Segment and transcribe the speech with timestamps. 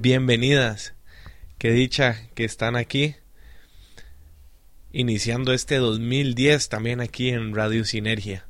[0.00, 0.94] bienvenidas.
[1.58, 3.16] Qué dicha que están aquí.
[4.92, 8.46] Iniciando este 2010 también aquí en Radio Sinergia.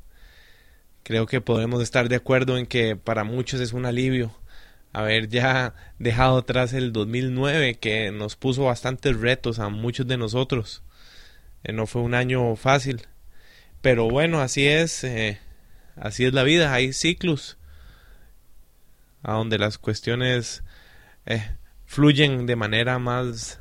[1.03, 4.33] Creo que podemos estar de acuerdo en que para muchos es un alivio
[4.93, 10.83] haber ya dejado atrás el 2009 que nos puso bastantes retos a muchos de nosotros.
[11.65, 13.07] Eh, no fue un año fácil.
[13.81, 15.03] Pero bueno, así es.
[15.03, 15.37] Eh,
[15.97, 16.73] así es la vida.
[16.73, 17.57] Hay ciclos
[19.21, 20.63] a donde las cuestiones
[21.25, 21.55] eh,
[21.85, 23.59] fluyen de manera más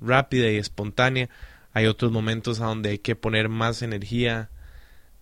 [0.00, 1.28] rápida y espontánea.
[1.72, 4.50] Hay otros momentos a donde hay que poner más energía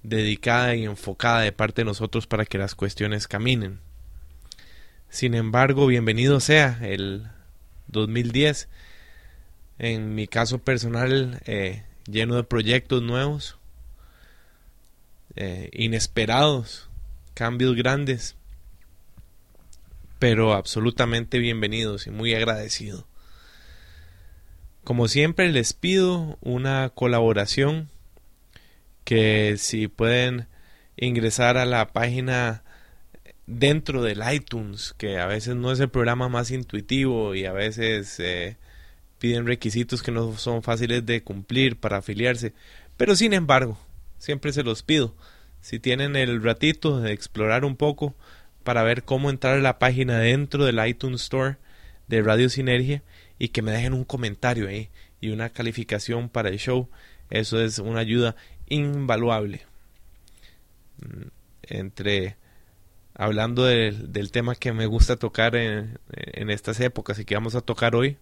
[0.02, 3.80] dedicada y enfocada de parte de nosotros para que las cuestiones caminen.
[5.08, 7.28] Sin embargo, bienvenido sea el
[7.88, 8.68] 2010.
[9.78, 13.58] En mi caso personal, eh, lleno de proyectos nuevos,
[15.34, 16.88] eh, inesperados,
[17.34, 18.36] cambios grandes
[20.18, 23.06] pero absolutamente bienvenidos y muy agradecido.
[24.84, 27.88] Como siempre les pido una colaboración
[29.04, 30.46] que si pueden
[30.96, 32.62] ingresar a la página
[33.46, 38.18] dentro del iTunes, que a veces no es el programa más intuitivo y a veces
[38.18, 38.56] eh,
[39.18, 42.54] piden requisitos que no son fáciles de cumplir para afiliarse,
[42.96, 43.78] pero sin embargo,
[44.18, 45.14] siempre se los pido.
[45.60, 48.14] Si tienen el ratito de explorar un poco,
[48.66, 51.56] para ver cómo entrar a la página dentro del iTunes Store
[52.08, 53.04] de Radio Sinergia
[53.38, 54.90] y que me dejen un comentario ahí
[55.20, 56.90] y una calificación para el show.
[57.30, 58.34] Eso es una ayuda
[58.66, 59.62] invaluable.
[60.98, 61.28] Mm,
[61.62, 62.36] entre
[63.14, 66.00] hablando del tema que me gusta tocar en,
[66.50, 68.16] estas épocas y que vamos a tocar hoy,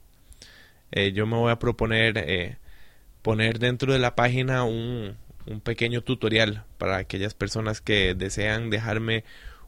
[0.93, 2.59] eh, yo me voy a proponer eh,
[3.23, 5.17] poner dentro de la página un,
[5.47, 9.25] un pequeño tutorial para aquellas personas que desean dejarme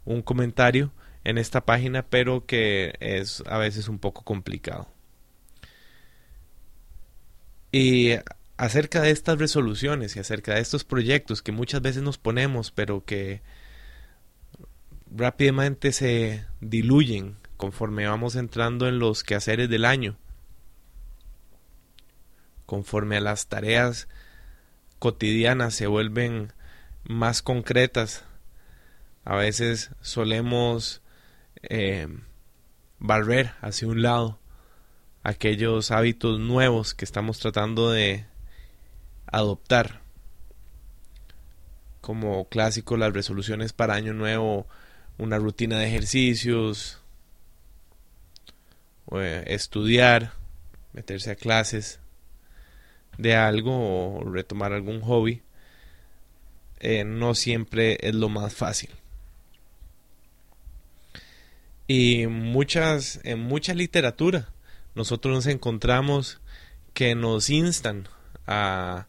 [0.06, 0.92] un comentario
[1.24, 4.88] en esta página, pero que es a veces un poco complicado.
[7.72, 8.12] Y
[8.56, 13.04] acerca de estas resoluciones y acerca de estos proyectos que muchas veces nos ponemos, pero
[13.04, 13.42] que
[15.14, 20.16] rápidamente se diluyen conforme vamos entrando en los quehaceres del año,
[22.66, 24.08] conforme a las tareas
[24.98, 26.52] cotidianas se vuelven
[27.04, 28.24] más concretas
[29.26, 31.02] a veces solemos
[31.62, 32.06] eh,
[33.00, 34.38] barrer hacia un lado
[35.24, 38.24] aquellos hábitos nuevos que estamos tratando de
[39.26, 40.00] adoptar.
[42.00, 44.68] Como clásico las resoluciones para año nuevo,
[45.18, 47.02] una rutina de ejercicios,
[49.10, 50.34] eh, estudiar,
[50.92, 51.98] meterse a clases
[53.18, 55.42] de algo o retomar algún hobby,
[56.78, 58.90] eh, no siempre es lo más fácil.
[61.86, 64.48] Y muchas, en mucha literatura
[64.94, 66.40] nosotros nos encontramos
[66.94, 68.08] que nos instan
[68.46, 69.06] a,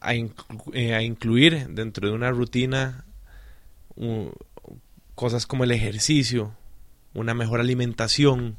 [0.00, 3.04] a, eh, incluir dentro de una rutina
[5.14, 6.56] cosas como el ejercicio,
[7.12, 8.56] una mejor alimentación,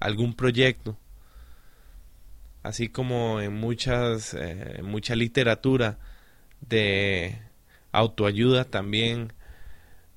[0.00, 0.96] algún proyecto,
[2.62, 5.98] así como en muchas eh, mucha literatura
[6.62, 7.38] de
[7.92, 9.34] autoayuda también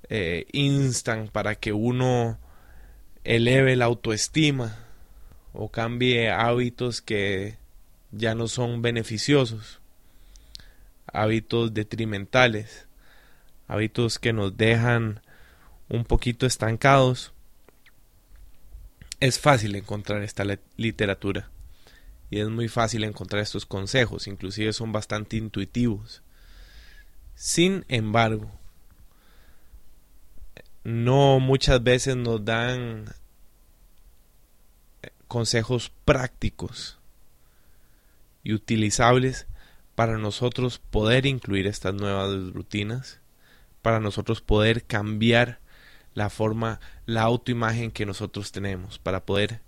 [0.09, 2.39] eh, instan para que uno
[3.23, 4.77] eleve la autoestima
[5.53, 7.57] o cambie hábitos que
[8.11, 9.81] ya no son beneficiosos,
[11.11, 12.87] hábitos detrimentales,
[13.67, 15.21] hábitos que nos dejan
[15.89, 17.33] un poquito estancados.
[19.19, 20.43] Es fácil encontrar esta
[20.77, 21.49] literatura
[22.29, 26.21] y es muy fácil encontrar estos consejos, inclusive son bastante intuitivos.
[27.35, 28.56] Sin embargo,
[30.83, 33.05] no muchas veces nos dan
[35.27, 36.97] consejos prácticos
[38.43, 39.47] y utilizables
[39.95, 43.19] para nosotros poder incluir estas nuevas rutinas,
[43.81, 45.59] para nosotros poder cambiar
[46.13, 49.61] la forma, la autoimagen que nosotros tenemos, para poder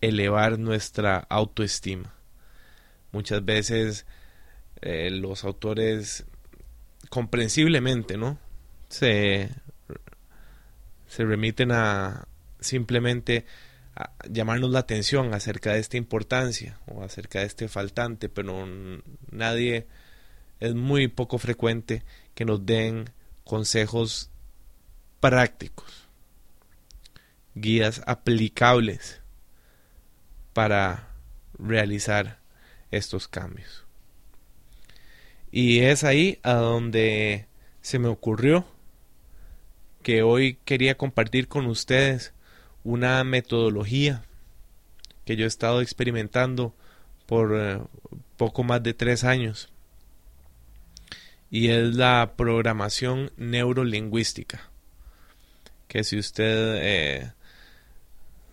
[0.00, 2.14] elevar nuestra autoestima.
[3.12, 4.06] Muchas veces
[4.80, 6.24] eh, los autores
[7.10, 8.38] comprensiblemente, ¿no?
[8.88, 9.50] Se
[11.06, 12.26] se remiten a
[12.60, 13.44] simplemente
[14.28, 18.66] llamarnos la atención acerca de esta importancia o acerca de este faltante, pero
[19.30, 19.86] nadie
[20.60, 22.02] es muy poco frecuente
[22.34, 23.10] que nos den
[23.44, 24.30] consejos
[25.20, 26.08] prácticos,
[27.54, 29.20] guías aplicables
[30.52, 31.08] para
[31.58, 32.40] realizar
[32.90, 33.84] estos cambios.
[35.50, 37.46] Y es ahí a donde
[37.80, 38.66] se me ocurrió
[40.04, 42.32] que hoy quería compartir con ustedes
[42.84, 44.22] una metodología
[45.24, 46.74] que yo he estado experimentando
[47.26, 47.80] por eh,
[48.36, 49.70] poco más de tres años.
[51.50, 54.70] Y es la programación neurolingüística
[55.88, 57.32] que si usted eh,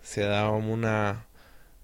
[0.03, 1.25] se da una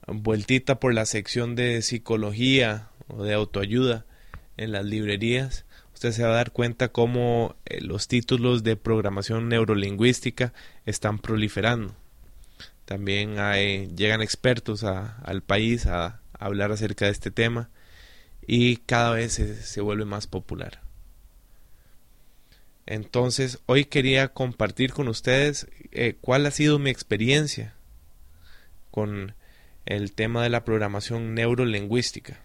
[0.05, 4.05] vueltita por la sección de psicología o de autoayuda
[4.57, 5.65] en las librerías
[5.97, 10.53] usted se va a dar cuenta cómo eh, los títulos de programación neurolingüística
[10.85, 11.95] están proliferando.
[12.85, 17.71] También hay, llegan expertos al país a, hablar acerca de este tema
[18.45, 20.81] y cada vez se, vuelve más popular.
[22.85, 27.73] Entonces, hoy quería compartir con ustedes eh, cuál ha sido mi experiencia
[28.91, 29.33] con
[29.88, 32.39] el tema de la programación neurolingüística.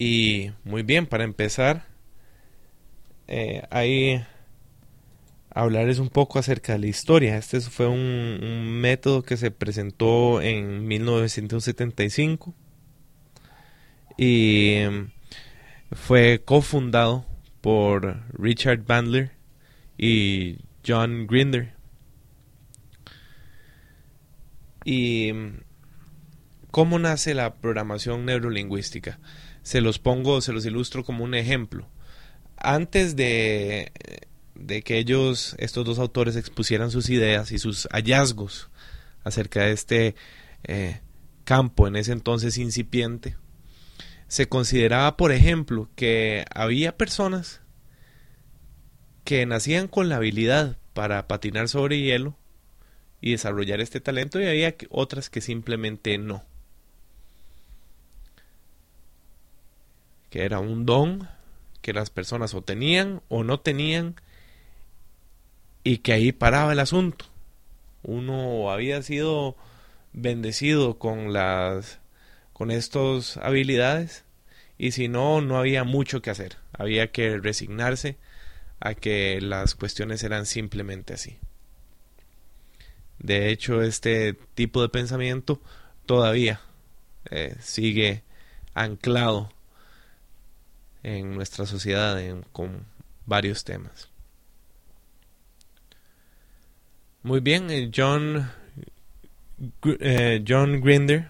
[0.00, 1.84] Y muy bien, para empezar,
[3.28, 4.24] eh, ahí
[5.50, 7.36] hablarles un poco acerca de la historia.
[7.36, 12.54] Este fue un, método que se presentó en 1975
[14.16, 15.10] y em,
[15.92, 17.26] fue cofundado
[17.60, 19.32] por Richard Bandler
[19.98, 21.74] y John Grinder.
[24.82, 25.60] ¿Y em,
[26.70, 29.18] cómo nace la programación neurolingüística?
[29.62, 31.88] se los pongo, se los ilustro como un ejemplo.
[32.56, 33.92] Antes de,
[34.54, 38.70] de que ellos, estos dos autores, expusieran sus ideas y sus hallazgos
[39.24, 40.14] acerca de este
[40.64, 41.00] eh,
[41.44, 43.36] campo en ese entonces incipiente,
[44.28, 47.60] se consideraba, por ejemplo, que había personas
[49.24, 52.36] que nacían con la habilidad para patinar sobre hielo
[53.20, 56.49] y desarrollar este talento y había otras que simplemente no.
[60.30, 61.28] Que era un don
[61.82, 64.14] que las personas o tenían o no tenían
[65.82, 67.26] y que ahí paraba el asunto.
[68.02, 69.56] Uno había sido
[70.12, 71.98] bendecido con las
[72.52, 74.24] con estas habilidades
[74.78, 76.56] y si no no había mucho que hacer.
[76.72, 78.16] Había que resignarse
[78.80, 81.38] a que las cuestiones eran simplemente así.
[83.18, 85.60] De hecho, este tipo de pensamiento
[86.06, 86.60] todavía
[87.30, 88.22] eh, sigue
[88.72, 89.52] anclado
[91.02, 92.18] en nuestra sociedad
[92.52, 92.86] con
[93.26, 94.08] varios temas.
[97.22, 98.50] Muy bien, eh, John,
[100.00, 101.28] eh, John Grinder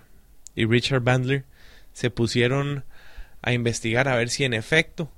[0.54, 1.44] y Richard Bandler
[1.92, 2.84] se pusieron
[3.42, 5.10] a investigar a ver si en efecto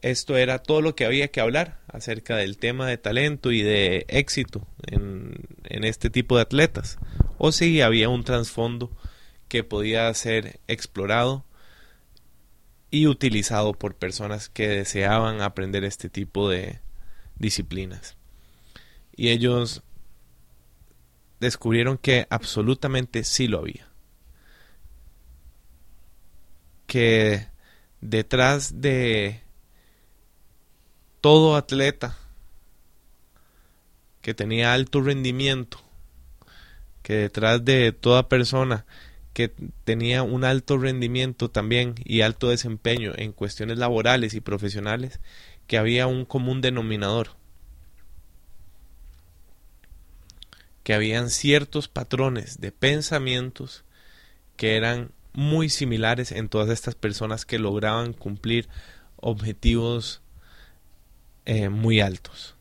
[0.00, 4.06] esto era todo lo que había que hablar acerca del tema de talento y de
[4.08, 6.98] éxito en, en este tipo de atletas
[7.38, 8.90] o si había un trasfondo
[9.48, 11.44] que podía ser explorado
[12.96, 16.80] y utilizado por personas que deseaban aprender este tipo de
[17.38, 18.16] disciplinas.
[19.14, 19.82] Y ellos
[21.38, 23.86] descubrieron que absolutamente sí lo había.
[26.86, 27.48] Que
[28.00, 29.42] detrás de
[31.20, 32.16] todo atleta
[34.22, 35.80] que tenía alto rendimiento,
[37.02, 38.86] que detrás de toda persona
[39.36, 39.52] que
[39.84, 45.20] tenía un alto rendimiento también y alto desempeño en cuestiones laborales y profesionales,
[45.66, 47.32] que había un común denominador,
[50.84, 53.84] que habían ciertos patrones de pensamientos
[54.56, 58.70] que eran muy similares en todas estas personas que lograban cumplir
[59.16, 60.22] objetivos
[61.44, 62.54] eh, muy altos,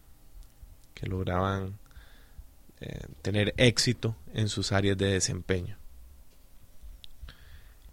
[0.94, 1.77] que lograban
[2.82, 5.77] eh, tener éxito en sus áreas de desempeño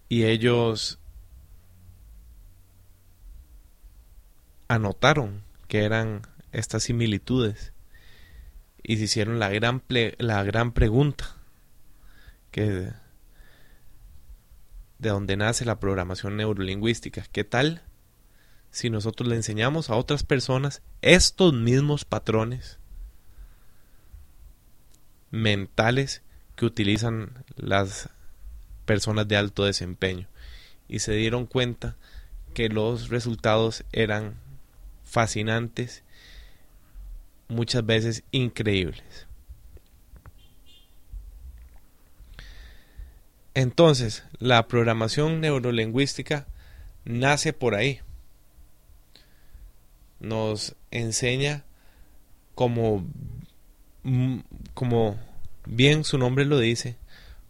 [0.09, 0.99] y ellos
[4.67, 7.73] anotaron que eran estas similitudes
[8.83, 9.83] y se hicieron la gran,
[10.17, 11.37] la gran pregunta
[12.51, 12.91] que
[14.99, 17.25] de donde nace la programación neurolingüística.
[17.31, 17.83] ¿Qué tal
[18.71, 22.79] si nosotros le enseñamos a otras personas estos mismos patrones
[25.29, 26.23] mentales
[26.55, 28.09] que utilizan las
[28.85, 30.27] personas de alto desempeño
[30.87, 31.95] y se dieron cuenta
[32.53, 34.35] que los resultados eran
[35.03, 36.03] fascinantes,
[37.47, 39.27] muchas veces increíbles.
[43.55, 46.47] Entonces, la programación neurolingüística
[47.05, 47.99] nace por ahí.
[50.19, 51.63] Nos enseña
[52.55, 53.05] como,
[54.73, 55.19] como
[55.65, 56.97] bien su nombre lo dice,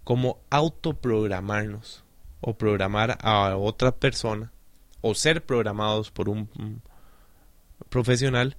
[0.03, 2.03] como autoprogramarnos
[2.41, 4.51] o programar a otra persona
[5.01, 6.81] o ser programados por un
[7.89, 8.57] profesional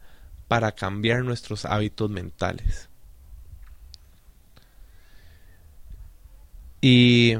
[0.48, 2.88] para cambiar nuestros hábitos mentales.
[6.80, 7.38] Y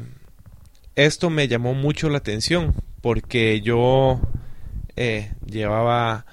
[0.95, 4.21] esto me llamó mucho la atención porque yo
[4.97, 6.25] eh, llevaba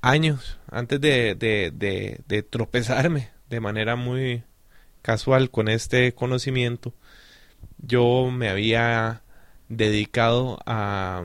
[0.00, 4.42] años antes de, de, tropezarme de manera muy
[5.04, 6.94] casual con este conocimiento,
[7.76, 9.20] yo me había
[9.68, 11.24] dedicado a,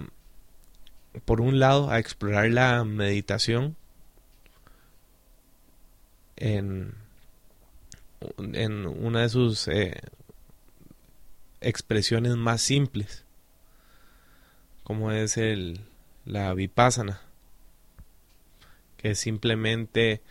[1.23, 3.77] por un lado, a explorar la meditación
[6.35, 6.93] en,
[8.37, 10.01] en una de sus eh,
[11.61, 13.23] expresiones más simples,
[14.83, 15.79] como es el,
[16.25, 17.21] la vipassana,
[18.97, 20.21] que es simplemente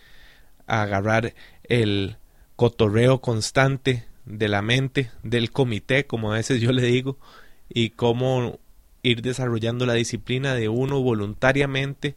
[0.66, 2.18] agarrar el
[2.58, 7.16] cotorreo constante de la mente, del comité, como a veces yo le digo,
[7.68, 8.58] y cómo
[9.04, 12.16] ir desarrollando la disciplina de uno voluntariamente,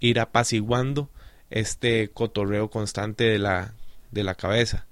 [0.00, 1.10] ir apaciguando
[1.50, 3.74] este cotorreo constante de la,
[4.10, 4.86] de la cabeza.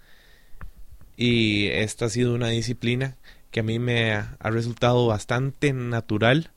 [1.16, 3.16] Y esta ha sido una disciplina
[3.50, 6.50] que a mí me ha, resultado bastante natural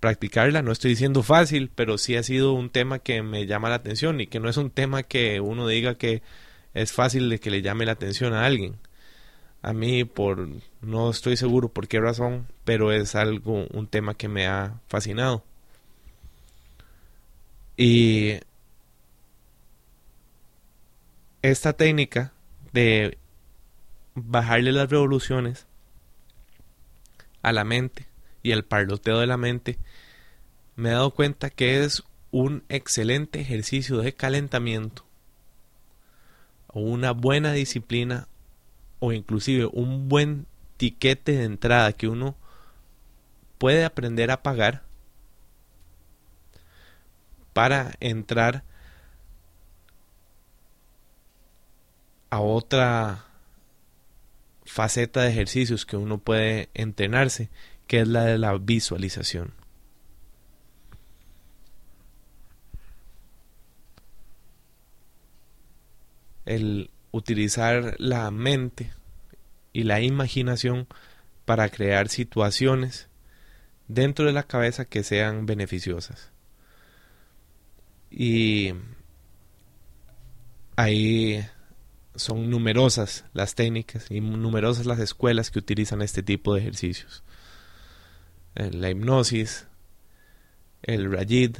[0.00, 0.62] practicarla.
[0.62, 4.18] No estoy diciendo fácil, pero sí ha sido un tema que me llama la atención
[4.22, 6.22] y que no es un tema que uno diga que
[6.74, 8.76] es fácil de que le llame la atención a alguien.
[9.62, 10.48] A mí, por
[10.82, 15.44] no estoy seguro por qué razón, pero es algo, un tema que me ha fascinado.
[17.76, 18.40] Y
[21.42, 22.32] esta técnica
[22.72, 23.18] de
[24.14, 25.66] bajarle las revoluciones
[27.42, 28.06] a la mente
[28.42, 29.78] y el parloteo de la mente,
[30.76, 35.07] me he dado cuenta que es un excelente ejercicio de calentamiento
[36.78, 38.28] una buena disciplina
[39.00, 42.36] o inclusive un buen tiquete de entrada que uno
[43.58, 44.82] puede aprender a pagar
[47.52, 48.64] para entrar
[52.30, 53.24] a otra
[54.64, 57.48] faceta de ejercicios que uno puede entrenarse,
[57.86, 59.57] que es la de la visualización.
[66.48, 68.90] El utilizar la mente
[69.74, 70.86] y la imaginación
[71.44, 73.08] para crear situaciones
[73.86, 76.30] dentro de la cabeza que sean beneficiosas.
[78.10, 78.72] Y
[80.76, 81.44] ahí
[82.14, 87.22] son numerosas las técnicas y numerosas las escuelas que utilizan este tipo de ejercicios.
[88.54, 89.66] La hipnosis,
[90.82, 91.58] el rayid,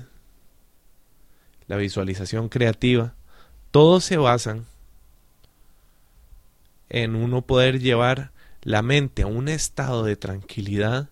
[1.66, 3.14] la visualización creativa,
[3.70, 4.66] todos se basan
[6.90, 11.10] en uno poder llevar la mente a un estado de tranquilidad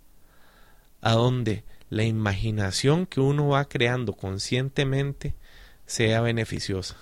[1.01, 5.35] a donde la imaginación que uno va creando conscientemente
[5.87, 6.97] sea beneficiosa.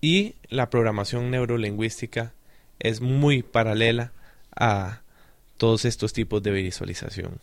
[0.00, 2.32] Y la programación neurolingüística
[2.78, 4.12] es muy paralela
[4.56, 5.02] a
[5.58, 7.38] todos estos tipos de visualización.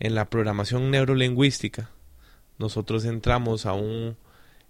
[0.00, 1.90] En la programación neurolingüística,
[2.58, 4.16] nosotros entramos a un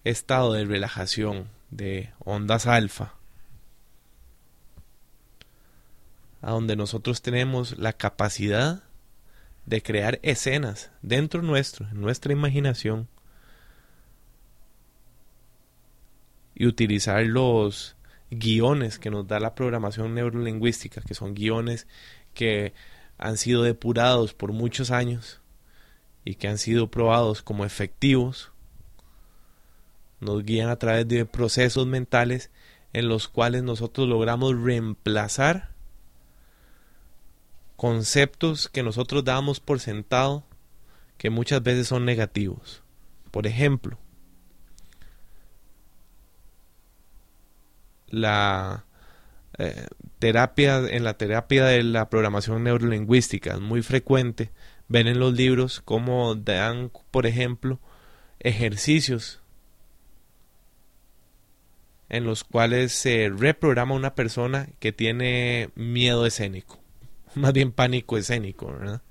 [0.05, 3.15] estado de relajación de ondas alfa,
[6.41, 8.83] a donde nosotros tenemos la capacidad
[9.67, 13.09] de crear escenas dentro nuestro, en nuestra imaginación,
[16.55, 17.97] y utilizar los
[18.31, 21.87] guiones que nos da la programación neurolingüística, que son guiones
[22.35, 22.73] que
[23.19, 25.41] han sido depurados por muchos años
[26.25, 28.52] y que han sido probados como efectivos
[30.23, 32.51] nos guían a través de procesos mentales
[32.93, 35.71] en los cuales nosotros logramos reemplazar
[37.77, 40.45] conceptos que nosotros damos por sentado
[41.19, 42.83] que muchas veces son negativos.
[43.31, 43.99] Por ejemplo,
[48.09, 48.85] la
[49.59, 49.87] eh,
[50.19, 54.51] terapia en la terapia de la programación neurolingüística es muy frecuente
[54.89, 57.81] ven en los libros cómo dan por ejemplo
[58.39, 59.42] ejercicios
[62.13, 66.79] en los cuales se reprograma una persona que tiene miedo escénico,
[67.35, 69.03] más bien pánico escénico, ¿verdad?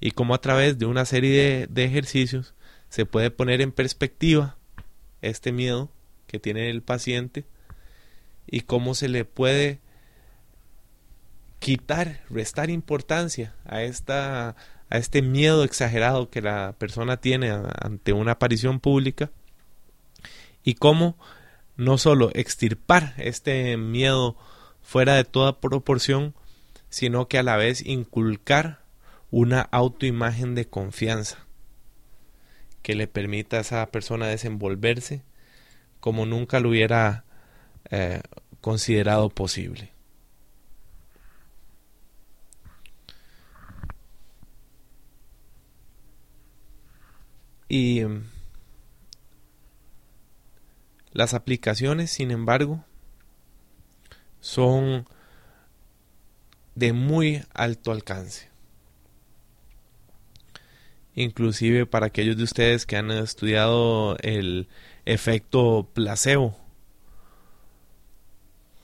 [0.00, 2.54] Y como a través de una serie de, ejercicios
[2.88, 4.56] se puede poner en perspectiva
[5.20, 5.90] este miedo
[6.28, 7.44] que tiene el paciente
[8.46, 9.80] y cómo se le puede
[11.58, 14.54] quitar, restar importancia a esta
[14.90, 19.30] a este miedo exagerado que la persona tiene ante una aparición pública
[20.62, 21.18] y cómo
[21.78, 24.36] no solo extirpar este miedo
[24.82, 26.34] fuera de toda proporción,
[26.90, 28.82] sino que a la vez inculcar
[29.30, 31.38] una autoimagen de confianza
[32.82, 35.22] que le permita a esa persona desenvolverse
[36.00, 37.24] como nunca lo hubiera
[37.90, 38.22] eh,
[38.60, 39.92] considerado posible.
[47.68, 48.02] Y
[51.18, 52.84] las aplicaciones, sin embargo,
[54.38, 55.04] son
[56.76, 58.50] de muy alto alcance.
[61.16, 64.68] Inclusive para aquellos de ustedes que han estudiado el
[65.06, 66.56] efecto placebo,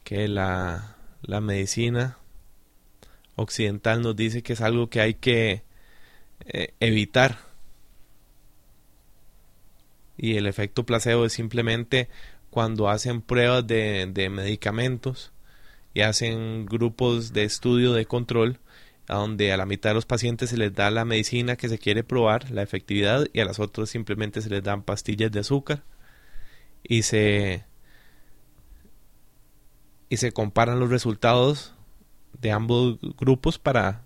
[0.02, 2.18] que la, la medicina
[3.36, 5.62] occidental nos dice que es algo que hay que
[6.46, 7.38] eh, evitar.
[10.16, 12.08] Y el efecto placebo es simplemente
[12.50, 15.32] cuando hacen pruebas de, de medicamentos
[15.92, 18.60] y hacen grupos de estudio de control
[19.06, 22.04] donde a la mitad de los pacientes se les da la medicina que se quiere
[22.04, 25.82] probar, la efectividad, y a las otras simplemente se les dan pastillas de azúcar
[26.82, 27.64] y se
[30.08, 31.74] y se comparan los resultados
[32.40, 34.02] de ambos grupos para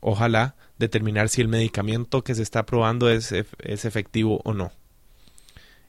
[0.00, 4.72] ojalá determinar si el medicamento que se está probando es, es efectivo o no.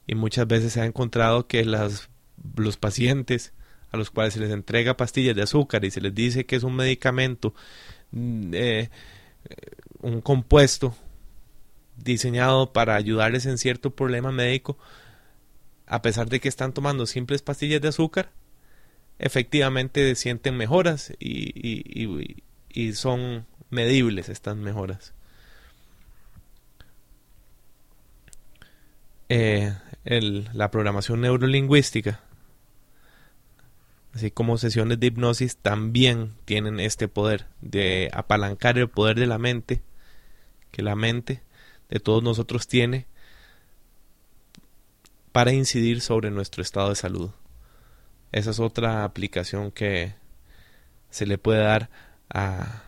[0.06, 2.10] Y muchas veces se ha encontrado que las
[2.56, 3.54] los pacientes
[3.92, 6.64] a los cuales se les entrega pastillas de azúcar y se les dice que es
[6.64, 7.54] un medicamento,
[8.12, 8.90] mm, eh,
[10.02, 10.96] un compuesto
[11.98, 14.78] diseñado para ayudarles en cierto problema médico,
[15.88, 18.32] a pesar de que están tomando simples pastillas de azúcar,
[19.20, 22.34] efectivamente sienten mejoras y,
[22.70, 25.14] y son medibles estas mejoras.
[29.30, 32.20] Eh, el, la programación neurolingüística
[34.14, 39.38] así como sesiones de hipnosis, también tienen este poder de apalancar el poder de la
[39.38, 39.82] mente,
[40.72, 41.42] que la mente
[41.90, 43.06] de todos nosotros tiene
[45.32, 47.32] para incidir sobre nuestro estado de salud.
[48.32, 50.14] Esa es otra aplicación que
[51.10, 51.90] se le puede dar
[52.30, 52.84] a,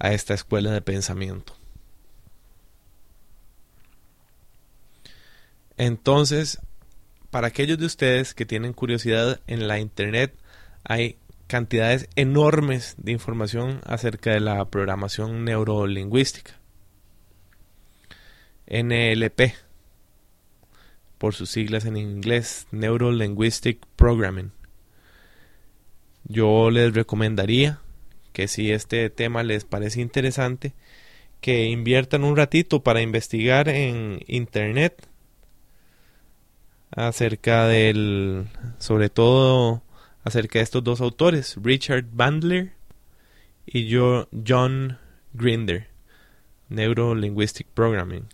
[0.00, 1.54] a esta escuela de pensamiento.
[5.76, 6.58] Entonces,
[7.30, 10.34] para aquellos de ustedes que tienen curiosidad en la internet,
[10.84, 16.58] hay cantidades enormes de información acerca de la programación neurolingüística.
[18.66, 19.54] NLP,
[21.18, 24.52] por sus siglas en inglés, Neuro Linguistic Programming.
[26.24, 27.80] Yo les recomendaría
[28.32, 30.72] que si este tema les parece interesante,
[31.40, 35.06] que inviertan un ratito para investigar en internet
[36.90, 38.46] acerca del,
[38.78, 39.82] sobre todo
[40.24, 42.72] acerca de estos dos autores, Richard Bandler
[43.66, 44.98] y John
[45.32, 45.88] Grinder,
[46.68, 48.26] Neuro Linguistic Programming.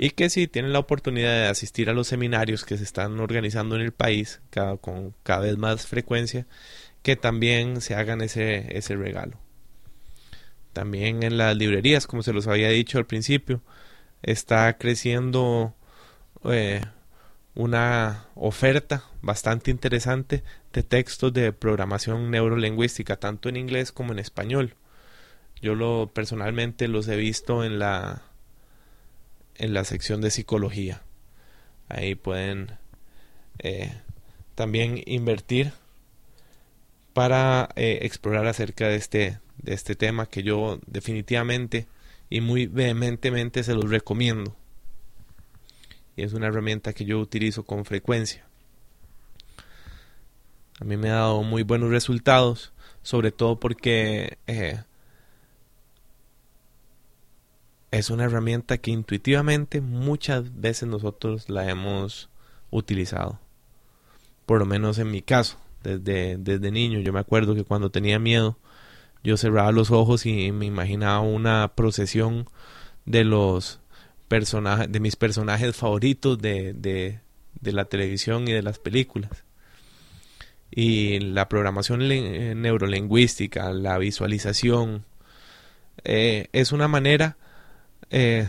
[0.00, 3.74] Y que si tienen la oportunidad de asistir a los seminarios que se están organizando
[3.74, 4.40] en el país
[4.80, 6.46] con cada vez más frecuencia,
[7.08, 9.38] que también se hagan ese, ese regalo.
[10.74, 13.62] También en las librerías, como se los había dicho al principio,
[14.20, 15.74] está creciendo
[16.44, 16.82] eh,
[17.54, 20.44] una oferta bastante interesante
[20.74, 24.74] de textos de programación neurolingüística, tanto en inglés como en español.
[25.62, 28.20] Yo lo personalmente los he visto en la
[29.54, 31.00] en la sección de psicología.
[31.88, 32.72] Ahí pueden
[33.60, 33.94] eh,
[34.54, 35.72] también invertir
[37.18, 41.88] para eh, explorar acerca de este, de este tema que yo definitivamente
[42.30, 44.54] y muy vehementemente se los recomiendo
[46.14, 48.46] y es una herramienta que yo utilizo con frecuencia.
[50.78, 54.80] A mí me ha dado muy buenos resultados, sobre todo porque eh,
[57.90, 62.30] es una herramienta que intuitivamente muchas veces nosotros la hemos
[62.70, 63.40] utilizado.
[64.46, 68.18] Por lo menos en mi caso, desde, desde niño, yo me acuerdo que cuando tenía
[68.18, 68.58] miedo,
[69.22, 72.48] yo cerraba los ojos y me imaginaba una procesión
[73.04, 73.80] de los
[74.28, 77.20] de mis personajes favoritos de, de,
[77.60, 79.30] de, la televisión y de las películas.
[80.70, 82.00] Y la programación
[82.60, 85.06] neurolingüística, la visualización,
[86.04, 87.38] eh, es una manera
[88.10, 88.48] eh,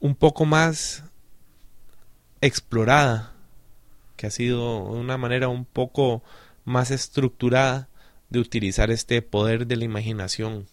[0.00, 1.04] un poco más
[2.40, 3.34] explorada,
[4.18, 6.22] que ha sido una manera un poco
[6.64, 7.88] más estructurada
[8.28, 10.66] de utilizar este poder de la imaginación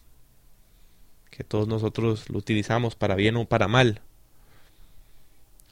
[1.30, 4.02] que todos nosotros lo utilizamos para bien o para mal.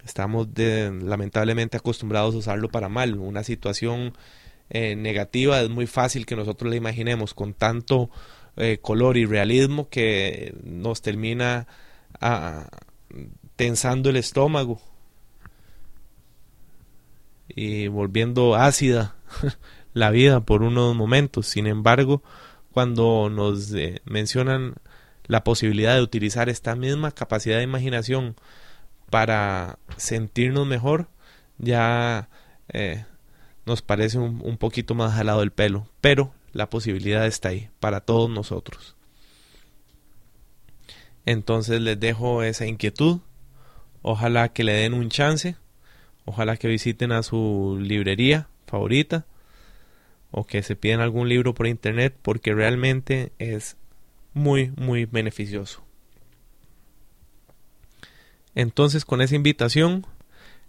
[0.05, 3.17] Estamos lamentablemente acostumbrados a usarlo para mal.
[3.17, 4.13] Una situación
[4.69, 8.11] eh, negativa, es muy fácil que nosotros la imaginemos con tanto
[8.55, 11.65] eh, color y realismo que nos termina
[12.21, 12.67] ah,
[13.55, 14.79] tensando el estómago
[17.55, 19.15] y volviendo ácida
[19.93, 21.47] la vida por unos momentos.
[21.47, 22.23] Sin embargo,
[22.71, 24.75] cuando nos eh, mencionan
[25.25, 28.35] la posibilidad de utilizar esta misma capacidad de imaginación
[29.09, 31.07] para sentirnos mejor,
[31.59, 32.29] ya
[32.69, 33.05] eh,
[33.65, 38.01] nos parece un, un, poquito más jalado el pelo, pero la posibilidad está ahí para
[38.01, 38.95] todos nosotros.
[41.25, 43.19] Entonces les dejo esa inquietud,
[44.01, 45.55] ojalá que le den un chance,
[46.25, 49.25] ojalá que visiten a su librería favorita
[50.31, 53.77] o que se pidan algún libro por internet porque realmente es
[54.33, 55.83] muy muy beneficioso.
[58.55, 60.05] Entonces con esa invitación